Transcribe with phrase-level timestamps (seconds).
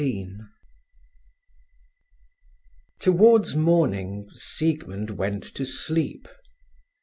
[0.01, 0.37] XVII
[3.01, 6.27] Towards morning, Siegmund went to sleep.